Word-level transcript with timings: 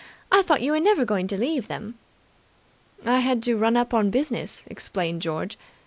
I 0.31 0.41
thought 0.41 0.61
you 0.63 0.71
were 0.71 0.79
never 0.79 1.05
going 1.05 1.27
to 1.27 1.37
leave 1.37 1.67
them." 1.67 1.93
"I 3.05 3.19
had 3.19 3.43
to 3.43 3.55
run 3.55 3.77
up 3.77 3.93
on 3.93 4.09
business," 4.09 4.65
explained 4.67 5.21
George. 5.21 5.59